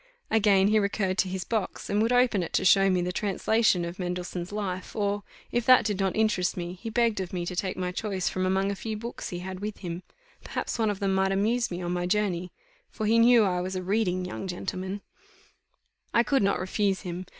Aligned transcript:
Again 0.31 0.69
he 0.69 0.79
recurred 0.79 1.19
to 1.19 1.29
his 1.29 1.43
box, 1.43 1.87
and 1.87 2.01
would 2.01 2.11
open 2.11 2.41
it 2.41 2.53
to 2.53 2.65
show 2.65 2.89
me 2.89 3.03
the 3.03 3.11
translation 3.11 3.85
of 3.85 3.99
Mendelssohn's 3.99 4.51
Life; 4.51 4.95
or, 4.95 5.21
if 5.51 5.63
that 5.67 5.85
did 5.85 5.99
not 5.99 6.15
interest 6.15 6.57
me, 6.57 6.73
he 6.81 6.89
begged 6.89 7.19
of 7.19 7.31
me 7.31 7.45
to 7.45 7.55
take 7.55 7.77
my 7.77 7.91
choice 7.91 8.27
from 8.27 8.43
among 8.43 8.71
a 8.71 8.75
few 8.75 8.97
books 8.97 9.29
he 9.29 9.37
had 9.45 9.59
with 9.59 9.77
him; 9.77 10.01
perhaps 10.43 10.79
one 10.79 10.89
of 10.89 11.01
them 11.01 11.13
might 11.13 11.31
amuse 11.31 11.69
me 11.69 11.83
on 11.83 11.91
my 11.93 12.07
journey, 12.07 12.51
for 12.89 13.05
he 13.05 13.19
knew 13.19 13.43
I 13.43 13.61
was 13.61 13.75
a 13.75 13.83
reading 13.83 14.25
young 14.25 14.47
gentleman. 14.47 15.01
I 16.15 16.23
could 16.23 16.41
not 16.41 16.57
refuse 16.59 17.01
him. 17.01 17.27